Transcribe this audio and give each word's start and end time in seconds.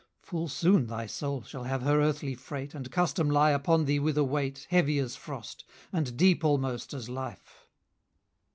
130 0.23 0.29
Full 0.31 0.47
soon 0.47 0.87
thy 0.87 1.05
soul 1.05 1.43
shall 1.43 1.65
have 1.65 1.83
her 1.83 2.01
earthly 2.01 2.33
freight, 2.33 2.73
And 2.73 2.89
custom 2.89 3.29
lie 3.29 3.51
upon 3.51 3.85
thee 3.85 3.99
with 3.99 4.17
a 4.17 4.23
weight, 4.23 4.65
Heavy 4.71 4.97
as 4.97 5.15
frost, 5.15 5.63
and 5.93 6.17
deep 6.17 6.43
almost 6.43 6.91
as 6.91 7.07
life! 7.07 7.67